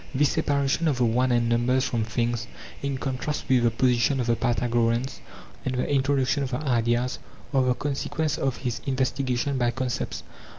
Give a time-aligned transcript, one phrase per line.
[0.15, 2.47] This separation of the one and numbers from things,
[2.81, 5.19] in contrast with the position of the Pythagoreans,
[5.63, 7.19] and the introduction of ideas,
[7.53, 10.23] are the consequence of his investigation by concepts.